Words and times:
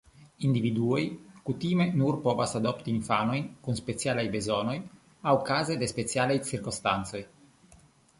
Individuoj 0.47 0.99
kutime 1.49 1.85
nur 1.99 2.15
povas 2.23 2.55
adopti 2.59 2.95
infanojn 2.99 3.45
kun 3.67 3.77
specialaj 3.81 4.23
bezonoj 4.37 4.73
aŭ 5.33 5.35
kaze 5.51 5.77
de 5.83 5.91
specialaj 5.93 6.39
cirkonstancoj. 6.49 7.23